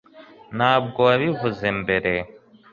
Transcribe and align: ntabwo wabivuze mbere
ntabwo 0.57 0.99
wabivuze 1.07 1.65
mbere 1.81 2.13